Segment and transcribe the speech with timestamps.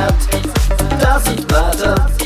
[0.00, 2.19] Does it matter?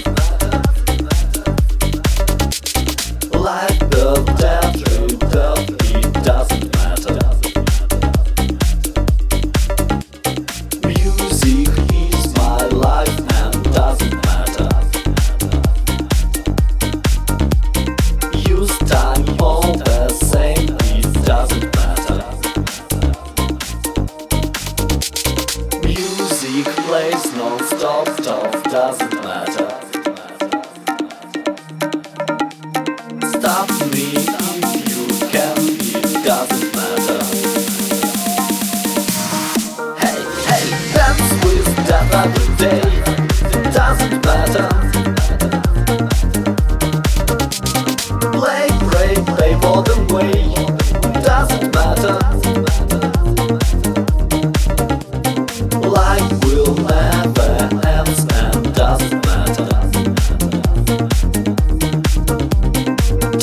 [28.75, 29.69] doesn't matter.
[33.39, 34.44] Stop me.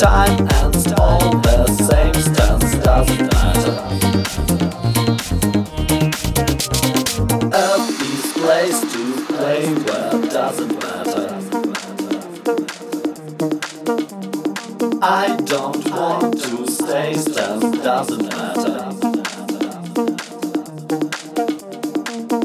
[0.02, 3.76] Time ends all the same stance doesn't matter.
[7.54, 11.28] Earth is place to play where doesn't matter.
[15.00, 18.78] I don't want to stay stand doesn't matter.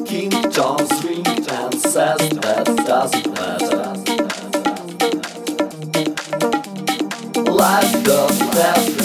[0.06, 3.87] King John swing and says that doesn't matter.
[7.68, 8.97] Does death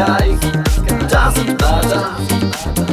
[0.00, 0.34] sky.
[1.08, 2.89] Doesn't matter.